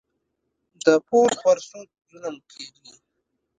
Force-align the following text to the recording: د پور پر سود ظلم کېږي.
د 0.85 0.87
پور 1.07 1.29
پر 1.41 1.57
سود 1.67 1.89
ظلم 2.09 2.35
کېږي. 2.51 2.93